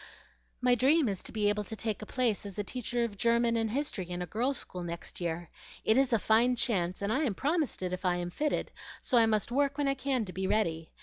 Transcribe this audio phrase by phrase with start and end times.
[0.61, 3.69] "My dream is to be able to take a place as teacher of German and
[3.69, 5.51] history in a girl's school next year.
[5.85, 8.71] It is a fine chance, and I am promised it if I am fitted;
[9.03, 10.91] so I must work when I can to be ready.